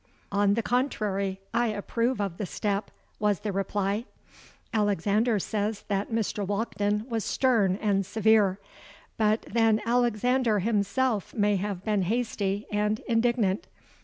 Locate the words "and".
7.75-8.03, 12.71-12.99